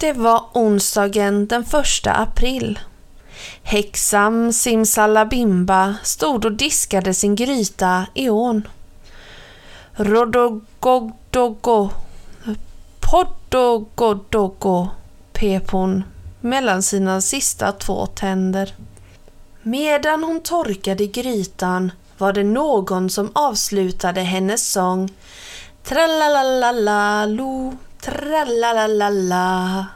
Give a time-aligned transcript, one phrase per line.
[0.00, 2.78] Det var onsdagen den första april.
[3.62, 8.68] Häxan Simsalabimba stod och diskade sin gryta i ån.
[9.92, 11.90] Rodogodogo,
[13.00, 14.88] poddogodogo,
[15.32, 16.04] pep hon
[16.40, 18.74] mellan sina sista två tänder.
[19.62, 25.12] Medan hon torkade grytan var det någon som avslutade hennes sång
[25.84, 29.86] Tralalalala-lo, tralalalala.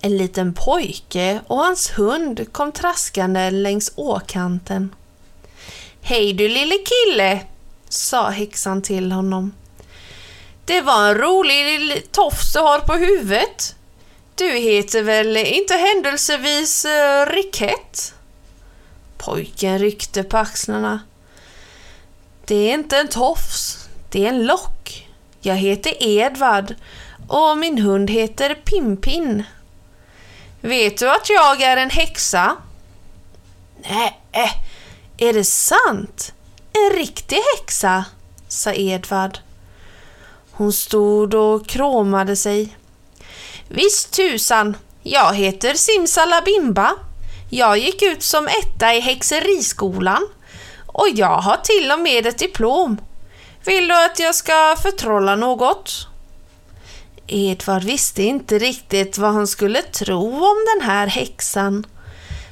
[0.00, 4.94] En liten pojke och hans hund kom traskande längs åkanten.
[6.00, 7.40] Hej du lille kille,
[7.88, 9.52] sa häxan till honom.
[10.64, 13.76] Det var en rolig tofs du har på huvudet.
[14.34, 18.14] Du heter väl inte händelsevis eh, uh, Rikett?
[19.18, 21.00] Pojken ryckte på axlarna.
[22.46, 25.08] Det är inte en tofs, det är en lock.
[25.46, 26.74] Jag heter Edvard
[27.28, 29.44] och min hund heter Pimpin.
[30.60, 32.56] Vet du att jag är en häxa?
[33.90, 34.52] Nej, eh,
[35.18, 36.32] är det sant?
[36.72, 38.04] En riktig häxa?
[38.48, 39.38] sa Edvard.
[40.50, 42.76] Hon stod och kråmade sig.
[43.68, 46.92] Visst tusan, jag heter Simsalabimba.
[47.50, 50.28] Jag gick ut som etta i häxeriskolan
[50.86, 52.98] och jag har till och med ett diplom.
[53.64, 56.08] Vill du att jag ska förtrolla något?
[57.26, 61.86] Edvard visste inte riktigt vad han skulle tro om den här häxan.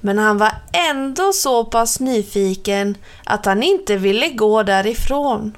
[0.00, 5.56] Men han var ändå så pass nyfiken att han inte ville gå därifrån.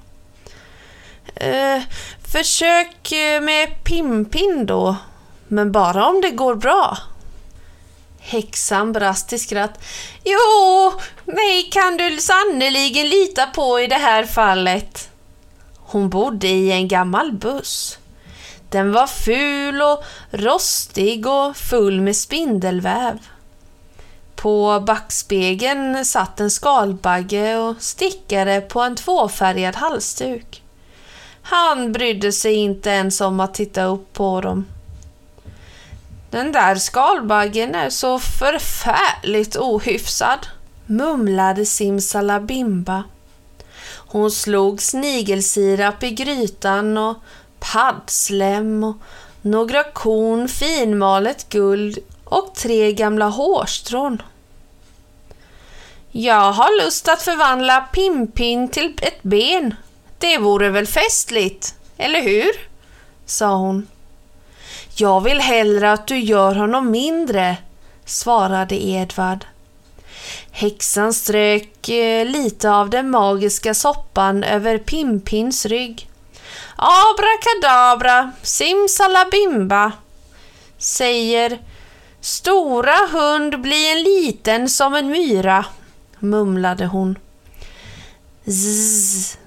[1.34, 1.82] Eh,
[2.32, 4.96] försök eh, med Pimpin då,
[5.48, 6.98] men bara om det går bra.
[8.20, 9.84] Häxan brast i skratt.
[10.24, 10.92] Jo,
[11.24, 15.09] mig kan du sannoliken lita på i det här fallet.
[15.92, 17.98] Hon bodde i en gammal buss.
[18.68, 23.18] Den var ful och rostig och full med spindelväv.
[24.34, 30.62] På backspegeln satt en skalbagge och stickade på en tvåfärgad halsduk.
[31.42, 34.66] Han brydde sig inte ens om att titta upp på dem.
[36.30, 40.46] Den där skalbaggen är så förfärligt ohyfsad,
[40.86, 43.04] mumlade Simsalabimba.
[44.12, 47.16] Hon slog snigelsirap i grytan och
[47.58, 48.96] paddslem och
[49.42, 54.22] några korn finmalet guld och tre gamla hårstrån.
[56.12, 59.74] Jag har lust att förvandla Pimpin till ett ben.
[60.18, 62.50] Det vore väl festligt, eller hur?
[63.26, 63.86] sa hon.
[64.94, 67.56] Jag vill hellre att du gör honom mindre,
[68.04, 69.44] svarade Edvard.
[70.52, 76.10] Häxan strök eh, lite av den magiska soppan över Pimpins rygg.
[76.76, 79.92] Abrakadabra, simsalabimba,
[80.78, 81.58] säger
[82.20, 85.64] Stora hund blir en liten som en myra,
[86.18, 87.18] mumlade hon.
[88.44, 89.38] Zzz.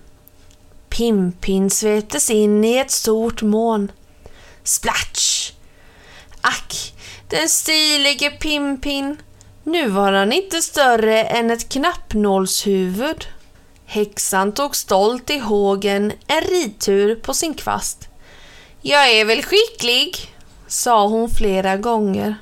[0.90, 3.92] Pimpin sveptes in i ett stort moln.
[4.64, 5.52] Splatsch!
[6.42, 6.94] Ack,
[7.30, 9.18] den stilige Pimpin.
[9.64, 13.28] Nu var han inte större än ett knappnålshuvud.
[13.86, 18.08] Häxan tog stolt i hågen en ridtur på sin kvast.
[18.82, 20.36] Jag är väl skicklig,
[20.68, 22.36] sa hon flera gånger.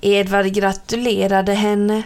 [0.00, 2.02] Edvard gratulerade henne.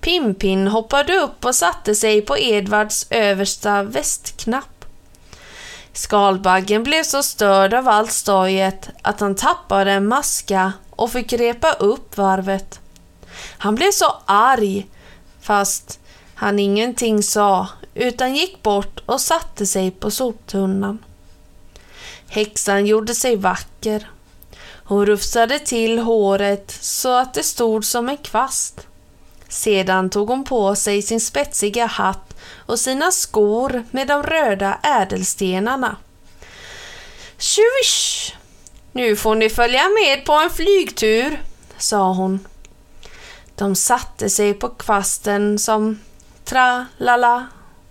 [0.00, 4.84] Pimpin hoppade upp och satte sig på Edvards översta västknapp.
[5.92, 11.72] Skalbaggen blev så störd av allt stojet att han tappade en maska och fick repa
[11.72, 12.80] upp varvet.
[13.58, 14.86] Han blev så arg,
[15.40, 16.00] fast
[16.34, 20.98] han ingenting sa utan gick bort och satte sig på soptunnan.
[22.28, 24.10] Häxan gjorde sig vacker.
[24.84, 28.86] Hon rufsade till håret så att det stod som en kvast.
[29.48, 35.96] Sedan tog hon på sig sin spetsiga hatt och sina skor med de röda ädelstenarna.
[37.38, 38.34] Tjusch!
[38.92, 41.42] Nu får ni följa med på en flygtur,
[41.78, 42.46] sa hon.
[43.58, 46.00] De satte sig på kvasten som
[46.44, 47.46] tra-la-la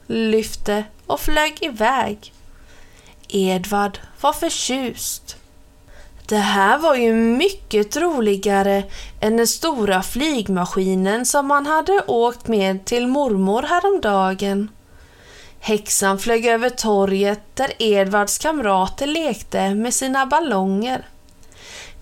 [0.07, 2.33] lyfte och flög iväg.
[3.27, 5.35] Edvard var förtjust.
[6.25, 8.83] Det här var ju mycket roligare
[9.19, 14.69] än den stora flygmaskinen som man hade åkt med till mormor häromdagen.
[15.59, 21.05] Häxan flög över torget där Edvards kamrater lekte med sina ballonger.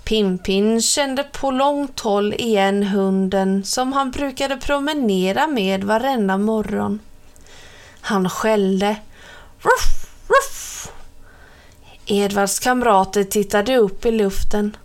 [0.06, 7.00] Pimpin kände på långt håll igen hunden som han brukade promenera med varenda morgon.
[8.02, 8.96] Han skällde.
[9.60, 10.88] Ruff, ruff.
[12.06, 14.78] Edvards kamrater tittade upp i luften.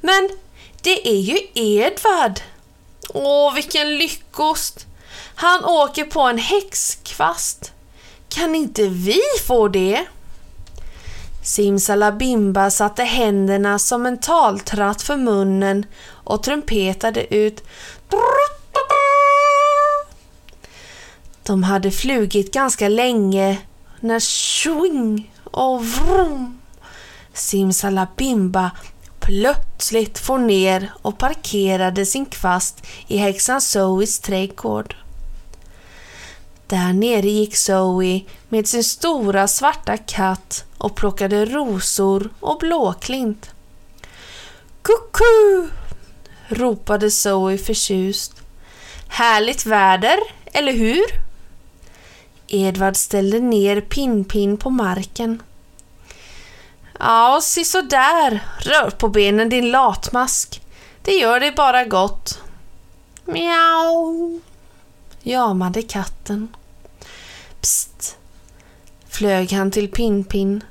[0.00, 0.30] Men
[0.82, 2.40] det är ju Edvard!
[3.08, 4.86] Åh, vilken lyckost!
[5.34, 7.72] Han åker på en häxkvast.
[8.28, 10.06] Kan inte vi få det?
[11.42, 17.64] Simsalabimba satte händerna som en taltratt för munnen och trumpetade ut
[21.42, 23.58] De hade flugit ganska länge
[24.00, 26.60] när swing och vrum
[27.32, 28.70] Simsalabimba
[29.20, 34.96] plötsligt for ner och parkerade sin kvast i häxan Zoes trädgård.
[36.70, 43.50] Där nere gick Zoe med sin stora svarta katt och plockade rosor och blåklint.
[44.82, 45.68] Kucku!
[46.48, 48.32] ropade Zoe förtjust.
[49.08, 51.04] Härligt väder, eller hur?
[52.46, 55.42] Edvard ställde ner Pin-Pin på marken.
[56.98, 57.40] Ja,
[57.90, 58.40] där.
[58.60, 60.62] Rör på benen din latmask.
[61.02, 62.42] Det gör dig bara gott.
[63.24, 64.40] Miau,
[65.22, 66.48] jamade katten.
[67.60, 68.16] Psst,
[69.08, 70.64] flög han till Pinpin.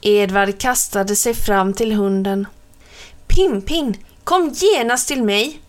[0.00, 2.46] Edvard kastade sig fram till hunden.
[3.26, 5.60] Pinpin, kom genast till mig.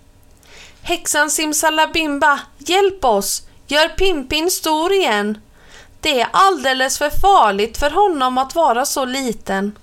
[0.81, 3.43] Häxan Simsalabimba, hjälp oss!
[3.67, 5.37] Gör Pimpin stor igen.
[5.99, 9.77] Det är alldeles för farligt för honom att vara så liten.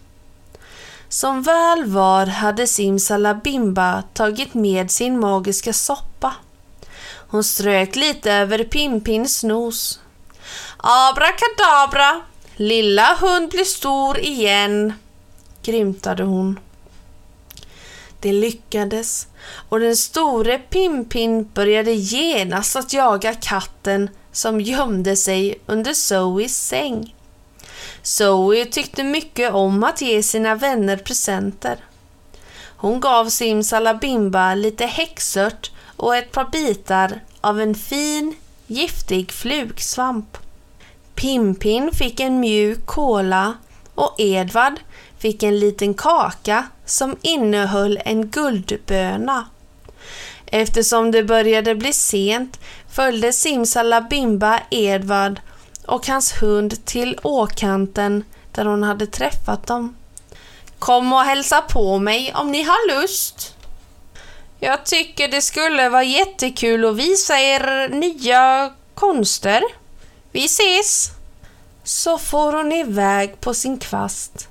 [1.08, 6.34] Som väl var hade Simsalabimba tagit med sin magiska soppa.
[7.28, 10.00] Hon strök lite över Pimpins nos.
[10.80, 12.20] Abrakadabra!
[12.56, 14.92] Lilla hund blir stor igen,
[15.62, 16.60] grymtade hon.
[18.20, 19.26] Det lyckades
[19.68, 27.14] och den store Pimpin började genast att jaga katten som gömde sig under Zoes säng.
[28.02, 31.84] Zoe tyckte mycket om att ge sina vänner presenter.
[32.76, 38.34] Hon gav Simsalabimba lite häxört och ett par bitar av en fin,
[38.66, 40.38] giftig flugsvamp.
[41.18, 43.54] Pimpin fick en mjuk kola
[43.94, 44.80] och Edvard
[45.18, 49.46] fick en liten kaka som innehöll en guldböna.
[50.46, 52.60] Eftersom det började bli sent
[52.92, 55.40] följde Simsalabimba Edvard
[55.86, 59.96] och hans hund till åkanten där hon hade träffat dem.
[60.78, 63.54] Kom och hälsa på mig om ni har lust.
[64.60, 69.62] Jag tycker det skulle vara jättekul att visa er nya konster.
[70.32, 71.10] Vi ses!
[71.84, 74.48] Så for hon iväg på sin kvast.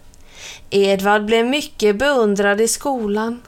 [0.70, 3.42] Edvard blev mycket beundrad i skolan.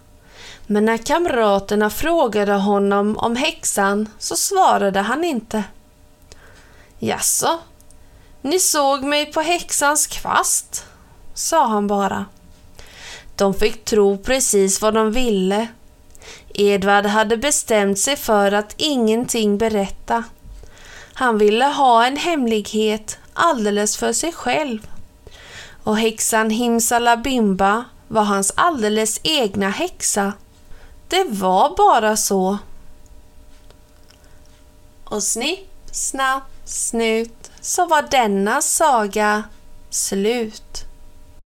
[0.68, 5.64] Men när kamraterna frågade honom om häxan så svarade han inte.
[7.00, 7.60] Jaså,
[8.42, 10.86] ni såg mig på häxans kvast,
[11.34, 12.26] sa han bara.
[13.36, 15.68] De fick tro precis vad de ville.
[16.54, 20.24] Edvard hade bestämt sig för att ingenting berätta.
[21.20, 24.88] Han ville ha en hemlighet alldeles för sig själv
[25.84, 30.34] och häxan Himsalabimba var hans alldeles egna häxa.
[31.08, 32.58] Det var bara så.
[35.04, 39.44] Och snipp, snapp, snut så var denna saga
[39.90, 40.86] slut.